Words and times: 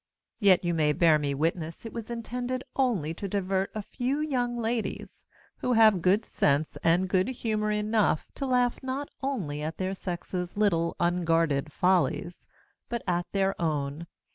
Yet 0.39 0.63
you 0.65 0.73
may 0.73 0.93
bear 0.93 1.19
me 1.19 1.35
witness 1.35 1.85
it 1.85 1.93
was 1.93 2.09
intended 2.09 2.63
only 2.75 3.13
to 3.13 3.27
divert 3.27 3.69
a 3.75 3.83
few 3.83 4.19
young 4.19 4.57
ladies, 4.57 5.25
who 5.57 5.73
have 5.73 6.01
good 6.01 6.25
sense 6.25 6.75
and 6.83 7.07
good 7.07 7.27
humour 7.27 7.69
enough 7.69 8.25
to 8.33 8.47
laugh 8.47 8.81
not 8.81 9.09
only 9.21 9.61
at 9.61 9.77
their 9.77 9.93
sex's 9.93 10.57
little 10.57 10.95
unguarded 10.99 11.71
follies, 11.71 12.47
but 12.89 13.03
at 13.05 13.27
their 13.31 13.53
own. 13.61 14.07